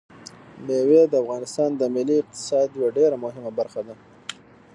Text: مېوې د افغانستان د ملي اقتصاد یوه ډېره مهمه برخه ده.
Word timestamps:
مېوې 0.65 1.01
د 1.09 1.13
افغانستان 1.23 1.69
د 1.75 1.81
ملي 1.95 2.15
اقتصاد 2.21 2.67
یوه 2.77 2.89
ډېره 2.97 3.15
مهمه 3.25 3.51
برخه 3.59 3.81
ده. 3.87 3.95